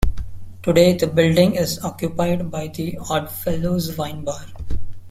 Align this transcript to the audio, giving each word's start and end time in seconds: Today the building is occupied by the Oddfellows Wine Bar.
Today 0.63 0.97
the 0.97 1.05
building 1.05 1.53
is 1.57 1.77
occupied 1.85 2.49
by 2.49 2.69
the 2.69 2.97
Oddfellows 3.07 3.95
Wine 3.99 4.23
Bar. 4.23 4.45